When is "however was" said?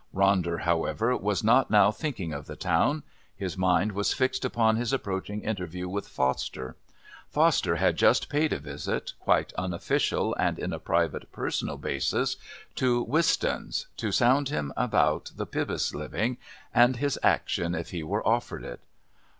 0.61-1.43